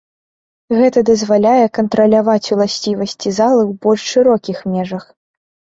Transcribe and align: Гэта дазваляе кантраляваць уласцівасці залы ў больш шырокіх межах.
Гэта 0.79 1.03
дазваляе 1.09 1.65
кантраляваць 1.79 2.51
уласцівасці 2.57 3.35
залы 3.39 3.61
ў 3.69 3.87
больш 3.87 4.03
шырокіх 4.15 4.57
межах. 4.75 5.03